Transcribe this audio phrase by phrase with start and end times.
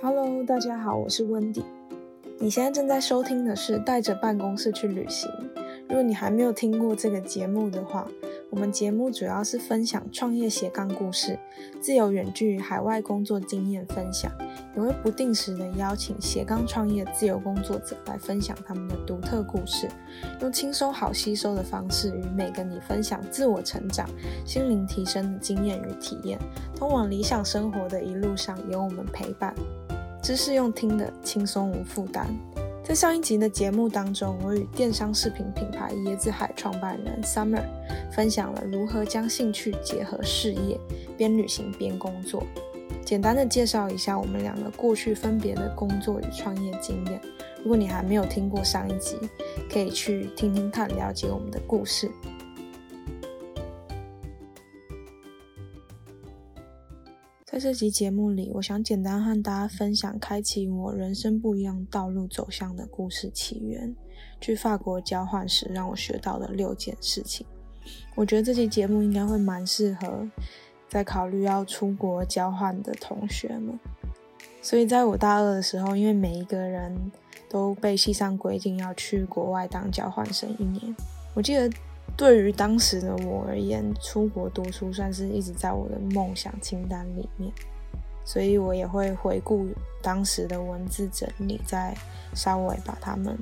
[0.00, 1.64] Hello，大家好，我是温迪。
[2.38, 5.28] 你现在正在收听的是《带着办公室去旅行》。
[5.88, 8.06] 如果你还没有听过这个节目的话，
[8.48, 11.36] 我们节目主要是分享创业斜杠故事、
[11.80, 14.30] 自由远距海外工作经验分享，
[14.76, 19.88] 也会不定时的邀请斜杠创业自由工作者来分享他们的独特故事，
[20.40, 24.08] 用轻松好吸收的方式与每个你分享自我成长、
[24.46, 26.38] 心灵提升的经验与体验。
[26.76, 29.52] 通往理想生活的一路上，有我们陪伴，
[30.28, 32.26] 知识用听的轻松无负担。
[32.84, 37.62] 在上一集的节目当中，我与电商饰品品牌椰子海创办人 Summer
[38.12, 40.78] 分享了如何将兴趣结合事业，
[41.16, 42.42] 边旅行边工作。
[43.06, 47.18] 简单的介绍一下我们两个过去分别的工作与创业经验。
[47.62, 49.16] 如果你还没有听过上一集，
[49.72, 52.10] 可以去听听看，了解我们的故事。
[57.58, 63.92] 在这集节目里，我想简单和大家分享开启我人生不一样道路走向的故事起源。
[64.40, 67.44] 去法国交换时，让我学到的六件事情。
[68.14, 70.24] 我觉得这期节目应该会蛮适合
[70.88, 73.76] 在考虑要出国交换的同学们。
[74.62, 77.10] 所以在我大二的时候，因为每一个人
[77.50, 80.94] 都被系上规定要去国外当交换生一年，
[81.34, 81.68] 我记得。
[82.18, 87.48] 对于当时的我而言，出国读书算是一直在我的梦想清单里面，
[88.24, 89.68] 所以我也会回顾
[90.02, 91.96] 当时的文字整理，再
[92.34, 93.38] 稍微把它们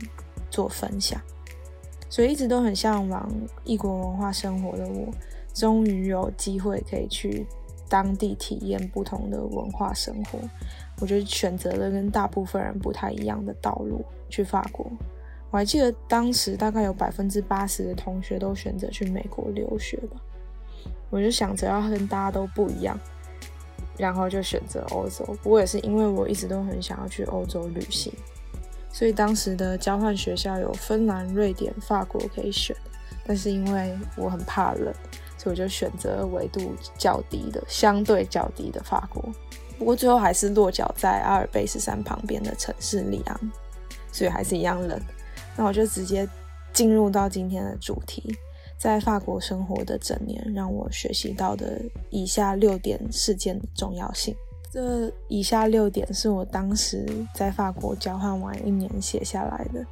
[0.50, 1.18] 做分享。
[2.10, 3.26] 所以一直都很向往
[3.64, 5.08] 异国文化生活的我，
[5.54, 7.46] 终于有机会可以去
[7.88, 10.38] 当地体验不同的文化生活。
[11.00, 14.86] 我就选择了跟大部分人不太一样的道路，去法国。
[15.50, 20.20] 我还记得当时大概有百分之八十的同学都选择去美国留学吧，
[21.08, 22.98] 我就想着要跟大家都不一样，
[23.96, 25.24] 然后就选择欧洲。
[25.42, 28.12] 不过也是因为我一直都很想要去欧洲旅行，
[28.92, 32.76] 所以当时的交换学校有芬兰、瑞典、法国可以选，
[33.24, 34.92] 但是因为我很怕冷，
[35.38, 39.22] 所以我就选择纬度较低的、相对较低的法国。
[39.78, 43.40] 不过最后还是落脚在阿尔卑斯山旁边的城市里昂，
[44.10, 45.00] 所以还是一样冷。
[45.56, 46.28] 那我就直接
[46.72, 48.36] 进入到今天的主题，
[48.78, 51.80] 在法国生活的整年，让我学习到的
[52.10, 54.34] 以下六点事件的重要性。
[54.70, 59.82] 这以下六点是我当时在法国交换完一年写下来的，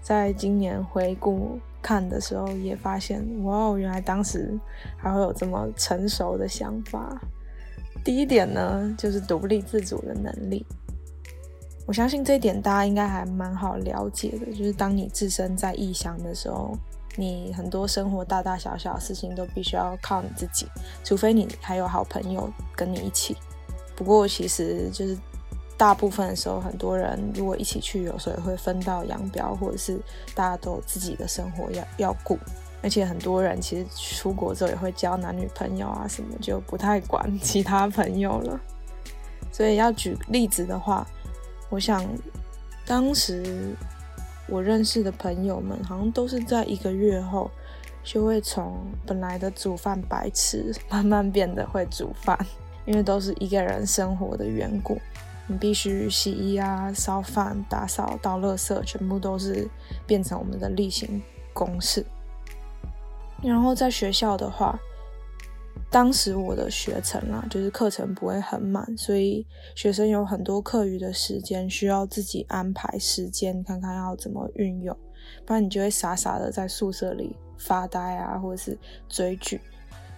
[0.00, 4.56] 在今年回顾看的时候，也发现哇哦，原来当时
[4.96, 7.20] 还会有这么成熟的想法。
[8.04, 10.64] 第一点呢，就是独立自主的能力。
[11.90, 16.72] 我相信这一点大家应该还蛮好了解的，就是当你置身在异乡的时候，
[17.16, 20.68] 你很多生活大大小小的事情都必须要靠你自己，
[21.02, 23.36] 除非你还有好朋友跟你一起。
[23.96, 25.18] 不过其实就是
[25.76, 30.00] 大部分的时候，很多人如果一起去，有时候也会分道扬镳，或者是
[30.32, 32.38] 大家都有自己的生活要要顾。
[32.84, 38.60] 而且很多人其实出国之后也会交男女朋友啊什么，就不太管 其他朋友了。
[39.50, 41.04] 所以要举例子的话。
[41.70, 42.04] 我想，
[42.84, 43.74] 当时
[44.48, 47.48] 我认识的朋友们，好像都是在一个月后，
[48.02, 48.76] 就会从
[49.06, 52.36] 本来的煮饭白痴，慢慢变得会煮饭，
[52.84, 55.00] 因为都是一个人生活的缘故，
[55.46, 59.68] 你必须洗衣啊、烧饭、打扫、倒垃圾，全部都是
[60.06, 62.04] 变成我们的例行公事。
[63.42, 64.76] 然后在学校的话，
[65.90, 74.96] 当时我的学程啊，就是课程不会很满，所以学生有很多课余的时间需要自己安排时间，看看要怎么运用，
[75.44, 79.60] 不然你就会傻傻的在宿舍里发呆啊，或者是追剧。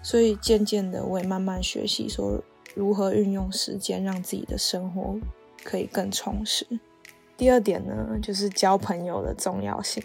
[0.03, 2.38] 所以渐渐的，我也慢慢学习说
[2.75, 5.19] 如何运用时间，让自己的生活
[5.65, 6.66] 可以更充实。
[7.34, 10.03] 第二点呢，就是交朋友的重要性，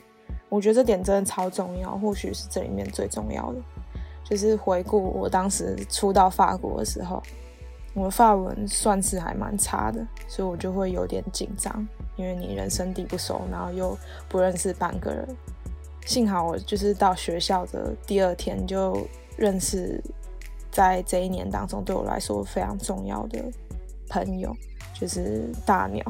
[0.48, 3.60] 我觉得这点真的超重要，或许是这里面最重要的。
[4.30, 7.24] 就是回顾我当时初到法国的时候，
[7.94, 11.88] 我的法文算是还蛮差的，所以我就会有点紧张，
[12.18, 13.98] 因为你人生地不熟，然后又
[14.28, 15.26] 不认识半个人。
[16.06, 19.08] 幸好我就是到学校的第二天就
[19.38, 20.04] 认识，
[20.72, 23.40] 在这一年当中对我来说非常重要的
[24.10, 24.54] 朋友，
[24.94, 26.06] 就是大鸟。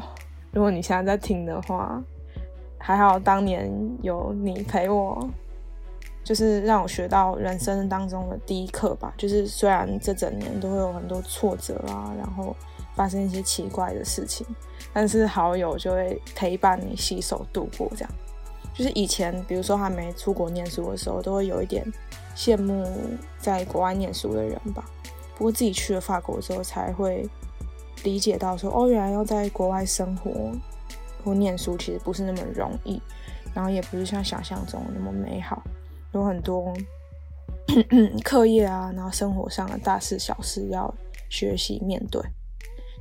[0.52, 2.04] 如果你现在在听的话，
[2.80, 3.72] 还好当年
[4.02, 5.30] 有你陪我。
[6.28, 9.14] 就是让我学到人生当中的第一课吧。
[9.18, 12.54] 就是虽然这整年都会有很多挫折啊，然后
[12.98, 14.46] 发生一些奇怪的事情，
[14.92, 17.90] 但是好友就会陪伴你携手度过。
[17.96, 18.12] 这样，
[18.74, 21.82] 就是以前比如说还没出国念书的时候，都会有一点
[22.36, 22.86] 羡慕
[23.40, 24.84] 在国外念书的人吧。
[25.38, 27.26] 不过自己去了法国之后，才会
[28.04, 30.52] 理解到说，哦，原来要在国外生活
[31.24, 33.02] 或念书其实不是那么容易，
[33.54, 35.64] 然后也不是像想象中那么美好，
[36.14, 36.74] 有很多
[38.24, 40.94] 课业啊，然后生活上的大事小事要
[41.30, 42.22] 学习面对。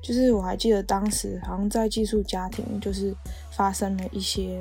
[0.03, 3.15] 就是我还记得当时好像在寄宿家庭，就是
[3.51, 4.61] 发生了一些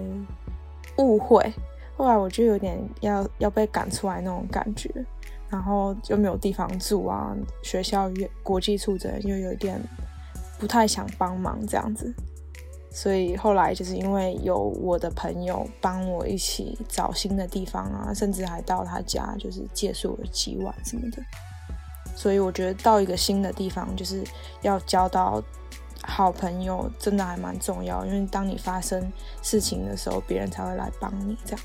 [0.98, 1.54] 误会，
[1.98, 4.90] 后来我就有点要要被赶出来那种感觉，
[5.50, 9.80] 然后又没有地方住啊，学校也国际处的人又有点
[10.58, 12.12] 不太想帮忙这样子，
[12.98, 21.22] 所以后来就是因为有我的朋友帮我一起找新的地方啊，甚至还到他家就是借宿了几晚什么的。
[22.16, 24.24] 所以我觉得到一个新的地方，就是
[24.62, 25.44] 要交到
[26.04, 28.06] 好朋友，真的还蛮重要。
[28.06, 29.12] 因为当你发生
[29.42, 31.38] 事情的时候，别人才会来帮你。
[31.44, 31.60] 这样，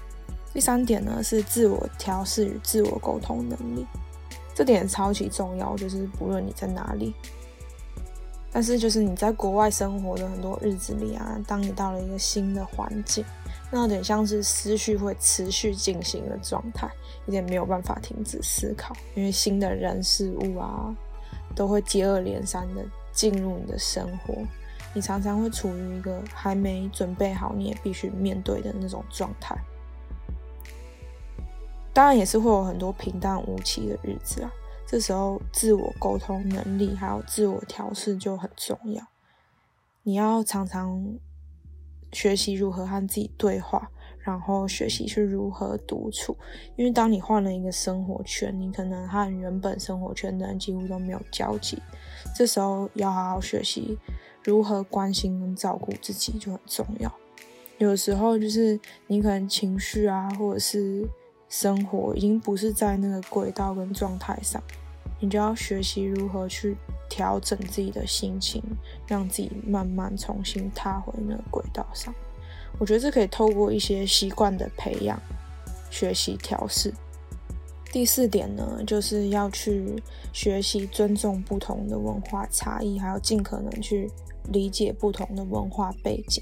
[0.52, 3.86] 第三点呢是自我调试与自我沟通能力，
[4.52, 5.76] 这点超级重要。
[5.76, 7.14] 就是不论你在哪里，
[8.52, 13.24] 但是就是你在国外生活的很多日子里啊，当你到了一个新的环境。
[13.72, 16.90] 那有点像是思绪会持续进行的状态，
[17.26, 20.92] 有点没有办法停止思考，因为新的人事物啊，
[21.54, 24.34] 都会接二连三的进入你的生活，
[24.92, 29.56] 你常常会处于一个还没准备好，你也必须面对的那种状态。
[31.92, 34.50] 当然也是会有很多平淡无奇的日子啊，
[34.90, 39.06] 这时候自我沟通能力还有自我调试就很重要，
[40.02, 41.14] 你要常常。
[42.12, 43.88] 学习如何和自己对话，
[44.18, 46.36] 然后学习是如何独处。
[46.74, 51.80] 因为当你换了一个生活圈，你可能和原本生活圈的人几乎都没有交集。
[52.34, 53.96] 这时候要好好学习
[54.42, 57.14] 如何关心跟照顾自己就很重要。
[57.78, 61.08] 有时候就是你可能情绪啊，或者是
[61.48, 64.60] 生活已经不是在那个轨道跟状态上，
[65.20, 66.76] 你就要学习如何去。
[67.12, 68.62] 调整自己的心情，
[69.04, 72.14] 让自己慢慢重新踏回那个轨道上。
[72.78, 75.20] 我觉得这可以透过一些习惯的培养、
[75.90, 76.94] 学习调试。
[77.90, 80.00] 第四点呢，就是要去
[80.32, 84.08] 学习尊重不同的文化差异，还要尽可能去
[84.52, 86.40] 理解不同的文化背景。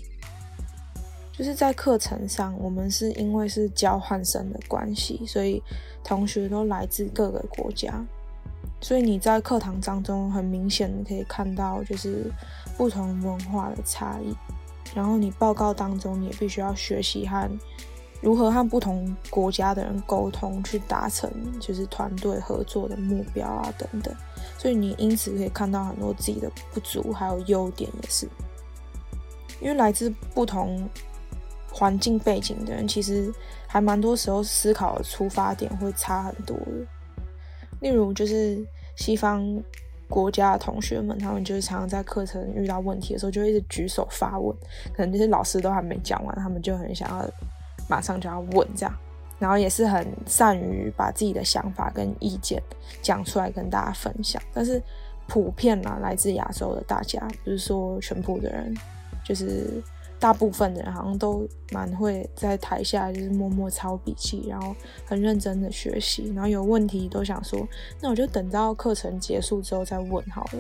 [1.33, 5.63] 就是在课程上，我们是因为是交换生的关系，所以
[6.05, 8.07] 同学都来自各个国家。
[8.81, 12.31] 所以你在课堂当中很明显可以看到，就是
[12.77, 14.35] 不同文化的差异。
[14.95, 17.47] 然后你报告当中你也必须要学习和
[18.21, 21.31] 如何和不同国家的人沟通，去达成
[21.61, 24.15] 就是团队合作的目标啊等等。
[24.57, 28.29] 所以你因此可以看到很多自己的不足，还有优点也是。
[29.61, 30.89] 因为来自不同
[31.71, 33.33] 环境背景的人，其实
[33.67, 36.87] 还蛮多时候思考的出发点会差很多的。
[37.81, 38.59] 例如，就是
[38.97, 39.45] 西方
[40.09, 44.55] 国家的同学们，他们就是常常在课程遇到问题的时候，就一直举手发问。
[44.93, 47.31] 可能就是老师都还没讲完，他们就很想要
[47.89, 48.95] 马上就要问这样。
[49.39, 52.63] 然后也是很善于把自己的想法跟意见
[53.01, 54.43] 讲出来跟大家分享。
[54.53, 54.83] 但是
[55.27, 58.75] 普遍啊，来自亚洲的大家，不是说全部的人，
[59.25, 59.83] 就是。
[60.21, 64.75] 大部分的人好像都蛮会在台下就是默默抄笔记，然后
[65.07, 67.67] 很认真的学习，然后有问题都想说，
[68.01, 70.59] 那我就等到课程结束之后再问好了。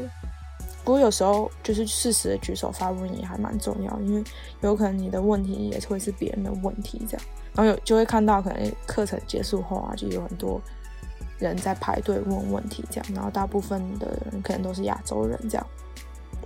[0.84, 4.24] 不过有时候就是适时的举手发问也还蛮重要，因为
[4.62, 10.60] 有可能你的问题也会是别人的问题这样，然后有就会看到可能课程结束后啊，就有很多
[11.38, 15.66] 人在排队问问题这样，然后大部分的人可能都是亚洲人这样。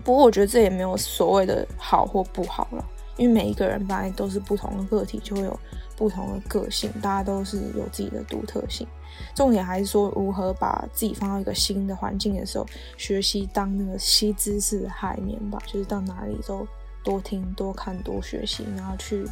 [0.02, 2.84] 不过我觉得这也没有所谓的好或不好了。
[3.16, 5.58] 因为每一个人本来都是不同的个体，就会有
[5.96, 8.86] 不同的个性，大家都是有自己的独特性。
[9.34, 12.66] 重点还是说，如何把自己放到一个新的环境的时候，
[12.96, 16.66] 学习当那个吸知识的海绵吧，就是到哪里都
[17.04, 19.24] 多听、多看、多学习，然后去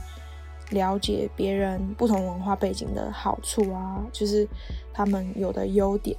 [0.70, 4.46] 了解别人不同文化背景的好处啊，就是
[4.92, 6.14] 他们有的优点。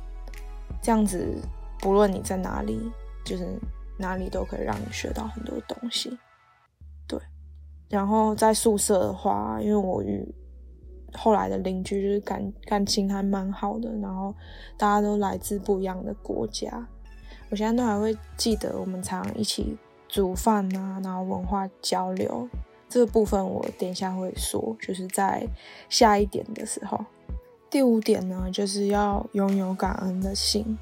[0.82, 1.38] 这样子，
[1.80, 2.92] 不论你在哪里，
[3.24, 3.48] 就是
[3.98, 6.18] 哪里都可以让你学到很多东西。
[7.92, 10.26] 然后在宿舍的话，因为我与
[11.14, 14.34] 后来的邻居就是感感情还蛮好的，然后
[14.78, 16.88] 大家都来自不一样的国家，
[17.50, 22.48] 我现在都还会记得我们常一起煮饭啊，然后文化交流
[22.88, 25.46] 这个部分，我等一下会说，就是在
[25.90, 26.98] 下一点的时候。
[27.70, 30.78] 第五点呢，就是要拥有感恩的心，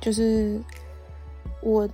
[0.00, 0.60] 就是
[1.62, 1.88] 我。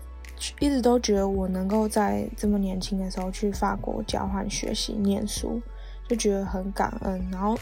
[0.60, 5.60] 一直都觉得我能够在这么年轻的时候去法国交换学习念书，
[6.08, 7.24] 就觉得很感恩。
[7.30, 7.58] 然后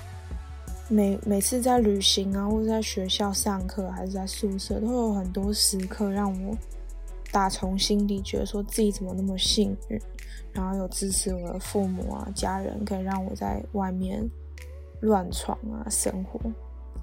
[0.89, 6.57] 每每次在旅行啊，或者在学校上课，还是在宿舍，都有很多时刻让我
[7.33, 10.01] 打从心底觉得说自己怎么那么幸运，
[10.53, 14.23] 然后有支持我的父母啊、家人，可以让我在外面
[15.01, 16.41] 乱闯啊生活。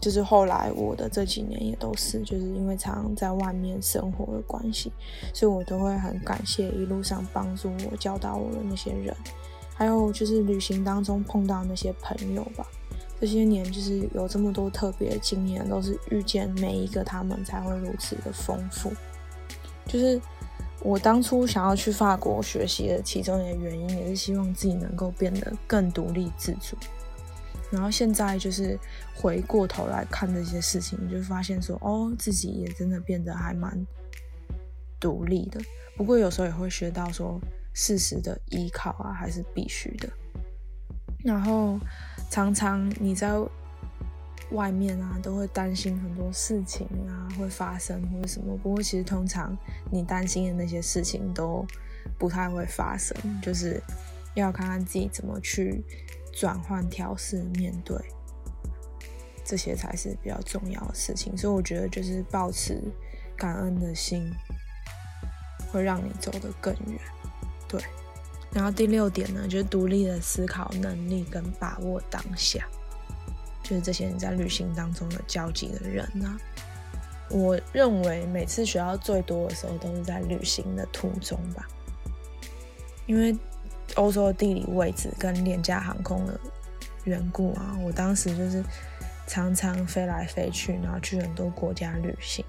[0.04, 4.92] 就是后来我的这几年也都是，就是因为常常在外面生活的关系，
[5.34, 9.16] 所以我都会很感谢一路上帮助我、教导我的那些人，
[9.76, 12.68] 还有就是旅行当中碰到那些朋友吧。
[13.22, 18.92] 这些年就是有这么多特别的经验，都是遇见每一个他们才会如此的丰富。
[19.88, 20.20] 就是
[20.82, 26.76] 我当初想要去法国学习的其中一个原因，也是希望自己能够变得更独立自主。
[27.74, 28.78] 然后现在就是
[29.16, 33.76] 回过头来看这些事情，就发现说，哦，自己也真的变得还蛮
[35.00, 35.60] 独立的。
[35.98, 37.42] 不过有时候也会学到说，
[37.74, 40.08] 适时的依靠啊，还是必须的。
[41.24, 41.80] 然后
[42.30, 43.34] 常常你在
[44.52, 48.56] 外面啊，都会担心很多事情啊会发生或者什么。
[48.58, 49.58] 不过其实通常
[49.92, 51.66] 你担心的那些事情都
[52.20, 53.82] 不太会发生，就是
[54.36, 55.84] 要看看自己怎么去。
[56.34, 57.96] 转换、调试、面对，
[59.46, 61.38] 这些才是比较重要的事情。
[61.38, 62.82] 所以我觉得，就是保持
[63.38, 64.34] 感恩的心，
[65.72, 67.00] 会让你走得更远。
[67.68, 67.80] 对。
[68.52, 72.68] 然后第六点呢，就是独立的思考能力跟把握当下，
[73.64, 76.38] 就是这些你在旅行当中的交集的人呢。
[77.30, 81.68] 我认为每次学到最多的时候，都是在旅行的途中吧，
[83.06, 83.38] 因为。
[83.96, 86.40] 欧洲的地理位置跟廉价航空的
[87.04, 88.64] 缘故啊，我当时就是
[89.28, 92.44] 常常飞来飞去，然后去很多国家旅行，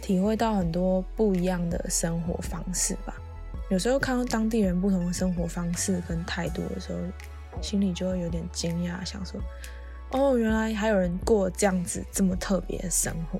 [0.00, 3.14] 体会到很多不一样的生活方式吧。
[3.68, 6.98] 有时候看到当地人不同的生活方式跟态度的时候，
[7.60, 9.40] 心里就会有点惊讶，想说：
[10.12, 13.38] 哦，原来还有人过这样子这么特别的生活。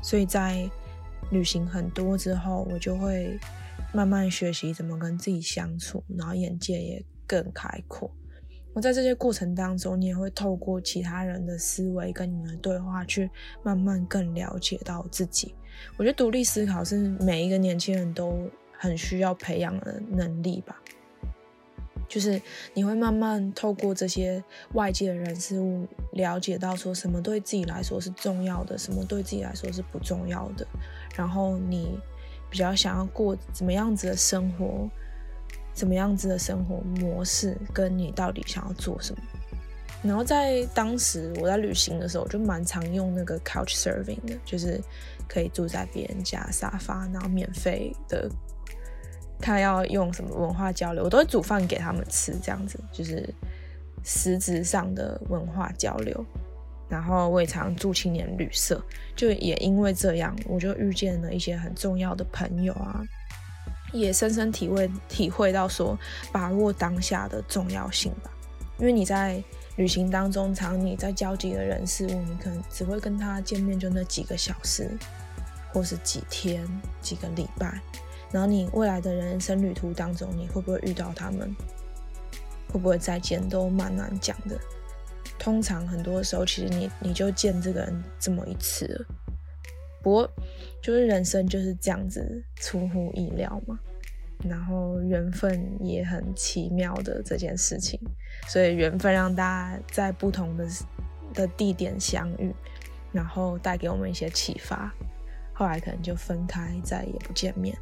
[0.00, 0.68] 所以在
[1.30, 3.36] 旅行很多之后，我就会。
[3.96, 8.10] 慢慢学习怎么跟自己相处，然后眼界也更开阔。
[8.74, 13.30] 我在这些过程当中，你也会透过其他人的思维跟你们的对话，去
[13.62, 15.54] 慢慢更了解到自己。
[15.96, 18.36] 我觉得独立思考是每一个年轻人都
[18.78, 20.76] 很需要培养的能力吧。
[22.06, 22.38] 就是
[22.74, 30.66] 你会慢慢透过这些外界的人事物，了解到说什么对自己来说是重要的，什么对自己来说是不重要的，
[31.16, 31.98] 然后你。
[32.50, 34.88] 比较想要过怎么样子的生活，
[35.72, 39.22] 怎么样子的生活模式，跟你到底想要做什么。
[40.02, 44.80] 然后在当时我在旅行的时候，就蛮常用那个 couch serving 的，就是
[45.26, 48.30] 可以住在别人家沙发，然后免费的，
[49.40, 53.28] 看要用什么文化交流，我都会煮饭给他们吃，这样子就是
[54.04, 56.24] 实质上的文化交流。
[56.88, 58.80] 然后我也常住青年旅社，
[59.14, 63.02] 就也因为这样，我就遇见了一些很重要的朋友啊，
[63.92, 65.98] 也深深体会体会到说
[66.32, 68.30] 把握当下的重要性吧。
[68.78, 69.42] 因为你在
[69.76, 74.90] 旅行当中，常你在交集的人事物，你可能只会跟他见面就那几个小时，
[75.72, 76.66] 或是几天、
[77.00, 77.80] 几个礼拜。
[78.30, 81.54] 然后你未来的人生旅途当中，你会不会遇到他们？
[82.68, 84.58] 会不会再见，都蛮难讲的。
[85.38, 89.06] 通常很多时候，其实你你就见这个人这么一次。
[90.02, 90.30] 不过，
[90.80, 93.78] 就是人生就是这样子，出乎意料嘛。
[94.48, 97.98] 然后缘分也很奇妙的这件事情，
[98.48, 100.68] 所以缘分让大家在不同的
[101.32, 102.54] 的地点相遇，
[103.12, 104.92] 然后带给我们一些启发。
[105.54, 107.74] 后来可能就分开，再也不见面。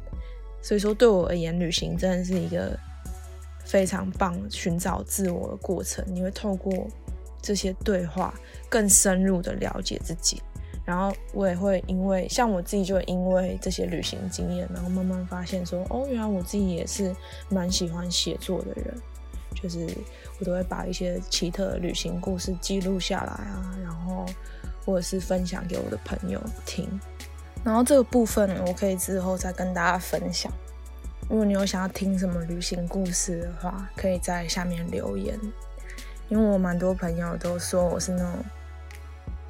[0.61, 2.79] 所以说，对我而言，旅行真的是一个
[3.65, 6.03] 非常棒寻找自我的过程。
[6.07, 6.87] 你会透过
[7.45, 8.33] 这些对话
[8.67, 10.41] 更深入的了解自己，
[10.83, 17.15] 然后我也会因为像我自己就因为这些旅行经验，然后慢慢发现说，哦，原来我自己也是
[17.47, 18.95] 蛮喜欢写作的人，
[19.53, 19.87] 就是
[20.39, 24.25] 我都会把一些奇特的旅行故事记录下来啊，然后
[24.83, 26.89] 或者是分享给我的朋友听，
[27.63, 30.51] 然后这个部分我可以之后再跟大家分享。
[31.29, 35.39] 如果你有想要听什么旅行故事的话，可以在下面留言。
[36.29, 38.43] 因为我蛮多朋友都说我是那种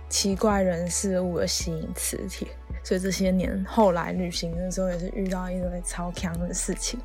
[0.10, 2.48] 奇怪人事物的吸引磁铁，
[2.84, 7.00] 所以这些年后来旅行的时候也是遇到一堆超强的事情。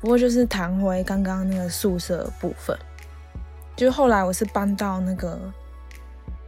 [0.00, 2.76] 不过就是谈回刚刚那个宿舍部分，
[3.76, 5.38] 就后来我是搬到那个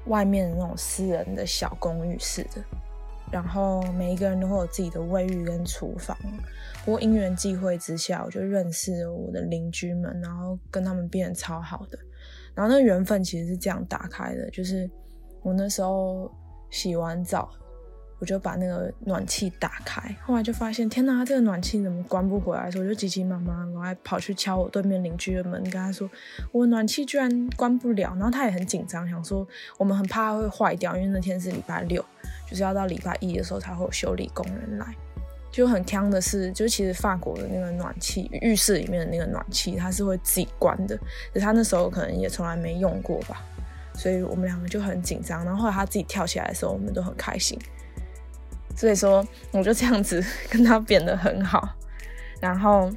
[0.07, 2.63] 外面的那种私人的小公寓式的。
[3.35, 6.17] 然后每一个人都会有自己的卫浴跟厨房，
[6.85, 11.99] 不过因缘际会之下，我就认识了我的邻居们，然后跟他们变得超好的。
[12.55, 14.89] 然后那缘分其实是这样打开的，就是
[15.43, 16.31] 我那时候
[16.71, 17.51] 洗完澡
[18.21, 22.71] 我就把那个暖气打开，后来就发现天哪，这个暖气怎么关不回来？
[22.71, 26.09] 所以我就急急忙忙，我还跑去敲我对面邻居的门，跟他说
[26.53, 28.15] 我暖气居然关不了。
[28.15, 29.45] 然后他也很紧张，想说
[29.77, 32.03] 我们很怕会坏掉，因为那天是礼拜六，
[32.55, 34.87] 就是要到礼拜一的时候才会有修理工人来。
[35.51, 40.97] 就很坑的是，就其实法国的那个暖气，浴室里面的那个暖气，它是会自己关的，
[41.33, 43.45] 可他那时候可能也从来没用过吧，
[43.95, 45.45] 所以我们两个就很紧张。
[45.45, 47.59] 然后后来他自己跳起来的时候，我们都很开心。
[48.77, 51.69] 所以说，我就这样子 跟他变得很好。
[52.41, 52.89] 然后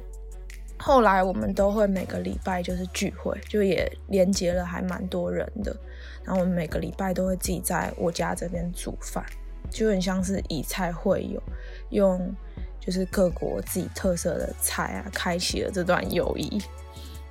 [0.78, 5.76] 后来我们都会每个礼拜就是聚会，就也连接了还蛮多人的。
[6.24, 9.24] 然后我们每个礼拜都会自己在我家这边煮饭，
[9.70, 11.42] 就很像是以菜会友，
[11.90, 12.34] 用
[12.80, 16.62] 就是各国自己特色的菜啊，开启了这段友谊。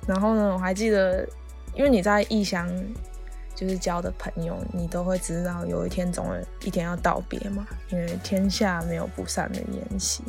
[0.06, 1.28] 然后呢，我还记得，
[1.74, 2.68] 因为你在异乡。
[3.54, 10.22] 就是交的朋友，你都会知道有一天总有一天要道别嘛，因为天下没有不散的筵席。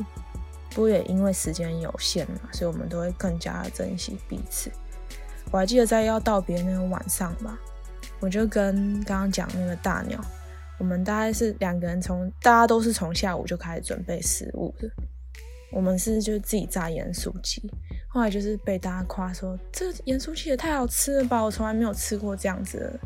[0.72, 4.72] 不过也因为时间有限嘛，所以我们都会更加珍惜彼此。
[5.52, 7.56] 我还记得在要道别那个晚上吧，
[8.20, 10.20] 我就跟刚刚讲那个大鸟，
[10.80, 14.90] 我们大概是两个人从大家都是从下午就开始准备食物的，
[15.72, 17.62] 我们是就自己炸盐酥鸡，
[18.08, 23.00] 后来就是被大家夸说这盐酥鸡也太好吃了吧，我从来没有吃过这样子的。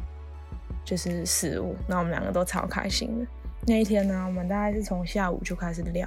[0.86, 3.25] 就是食物，那我们两个都超开心的。
[3.65, 6.06] 那一天呢，我们大概是从下午就开始聊，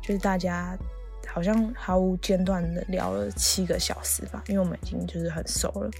[0.00, 0.78] 就是大家
[1.26, 5.90] 好像毫无间断的聊了七个小时吧，因为我们已经就是很熟了。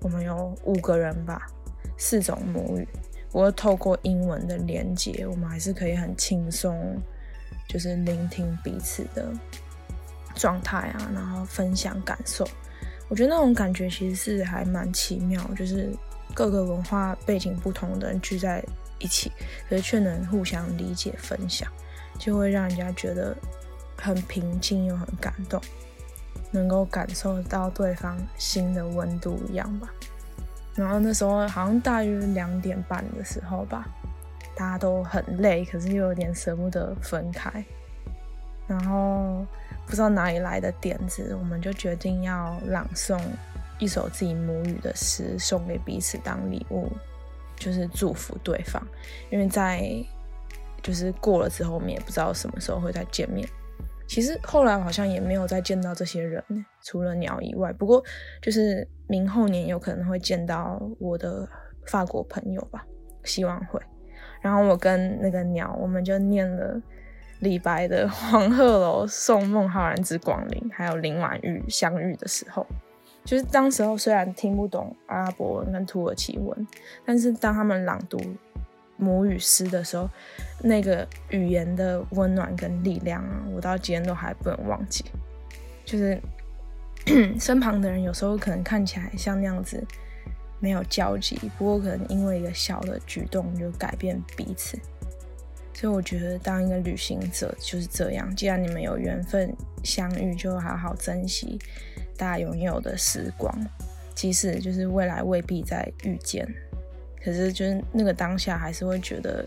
[0.00, 1.44] 我们有五个人吧，
[1.98, 2.86] 四种母语，
[3.34, 6.96] 不过透过英文的连接，我们还是可以很轻松，
[7.68, 9.32] 就是聆听彼此的
[10.36, 12.46] 状态啊，然后分享感受。
[13.08, 15.92] 我觉得那种感觉其实是还蛮奇妙，就是。
[16.32, 18.60] 各个文化背景不同的人聚在
[18.98, 19.30] 一起，
[19.68, 21.70] 可是却能互相理解分享，
[22.18, 23.36] 就会让人家觉得
[23.96, 25.60] 很平静又很感动，
[26.50, 29.88] 能够感受到对方心的温度一样吧。
[30.74, 33.86] 然后那时候好像大约两点半的时候吧，
[34.56, 37.64] 大家都很累，可是又有点舍不得分开。
[38.66, 39.46] 然后
[39.86, 43.20] 不知道哪里来的点子，我们就决定要朗诵。
[43.78, 46.90] 一首自己母语的诗送给彼此当礼物，
[47.56, 48.80] 就是祝福对方。
[49.30, 49.84] 因为在
[50.80, 53.46] 就是过了之后，我们也不知道什么时候会再见面。
[54.06, 56.42] 其实后来好像也没有再见到这些人，
[56.82, 57.72] 除了鸟以外。
[57.72, 58.02] 不过
[58.42, 61.48] 就是明后年有可能会见到我的
[61.86, 62.86] 法国朋友吧，
[63.24, 63.80] 希望会。
[64.40, 66.80] 然后我跟那个鸟，我们就念了
[67.40, 72.66] 李白的《黄鹤楼送孟浩然之广陵》，还有林婉玉相遇的时候。
[73.24, 76.68] 就是当时候虽然听不懂阿拉伯文跟土耳其文，
[77.06, 78.18] 但是当他们朗读
[78.96, 80.08] 母语诗的时候，
[80.62, 85.04] 那个语言的温暖跟力量啊，我到今天都还不能忘记。
[85.84, 86.18] 就是
[87.38, 89.84] 身旁的人有时候可能看起来像那样子
[90.60, 94.78] 没有交集，不过可能因为一个小的举动就改变彼此。
[95.74, 99.52] 所以我觉得当一个旅行者就是这样，既然你们有缘分
[99.82, 101.58] 相遇，就好好珍惜。
[102.16, 103.52] 大家拥有的时光，
[104.14, 106.48] 即使就是未来未必再遇见，
[107.24, 109.46] 可是就是那个当下，还是会觉得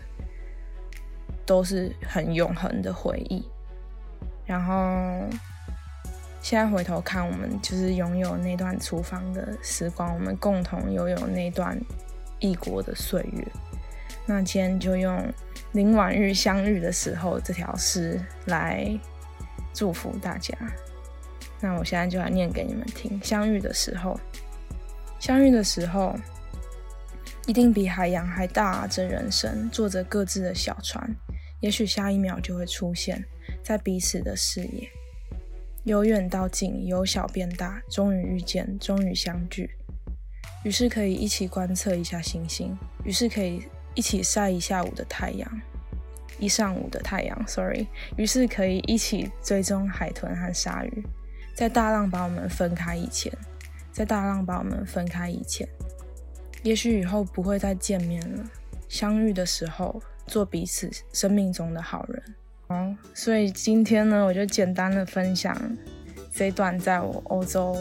[1.46, 3.46] 都是很永恒的回忆。
[4.44, 5.28] 然后
[6.42, 11.78] 现在回头看，我们就是拥有那段厨房的时光，我们共同拥有那段
[12.40, 13.46] 异国的岁月。
[14.26, 15.22] 那今天就用
[15.72, 18.98] 林婉玉相遇的时候这条诗来
[19.72, 20.56] 祝福大家。
[21.60, 23.20] 那我现在就来念给你们听。
[23.22, 24.18] 相遇的时候，
[25.18, 26.14] 相遇的时候，
[27.48, 28.86] 一定比海洋还大。
[28.86, 31.16] 这人生坐着各自的小船，
[31.60, 33.24] 也许下一秒就会出现
[33.64, 34.86] 在彼此的视野，
[35.84, 39.70] 由远到近，由小变大，终于遇见，终于相聚。
[40.62, 43.62] 于是可以一起观测一下星星，于是可以
[43.94, 45.50] 一起晒一下午的太阳，
[46.38, 47.48] 一上午的太阳。
[47.48, 47.86] Sorry，
[48.18, 51.02] 于是可以一起追踪海豚和鲨鱼。
[51.54, 53.32] 在大浪把我们分开以前，
[53.90, 55.66] 在大浪把我们分开以前，
[56.62, 58.44] 也许以后不会再见面了。
[58.88, 62.22] 相遇的时候，做彼此生命中的好人。
[62.68, 65.56] 哦，所以今天呢，我就简单的分享
[66.32, 67.76] 这段在我欧洲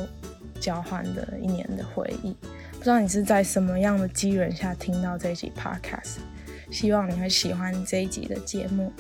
[0.60, 2.36] 交换的一年的回忆。
[2.72, 6.18] 不知道你是在什么样的机缘下听到这一集 Podcast，
[6.72, 8.92] 希望你会喜欢这一集的节目。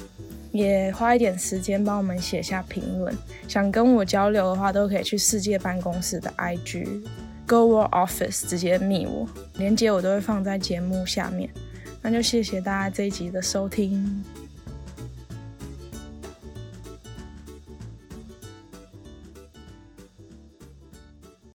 [0.51, 3.15] 也花一点时间帮我们写下评论，
[3.47, 7.03] 想跟我交流的话，都可以去世界办公室的 IG
[7.47, 11.49] Go World Office 直接密我，链接我都会放在节目下面。
[12.01, 14.23] 那就谢谢大家这一集的收听。